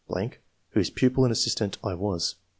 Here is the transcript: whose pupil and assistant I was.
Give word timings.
whose 0.71 0.89
pupil 0.89 1.23
and 1.25 1.31
assistant 1.31 1.77
I 1.83 1.93
was. 1.93 2.33